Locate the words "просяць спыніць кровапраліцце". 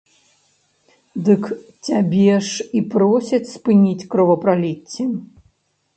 2.95-5.03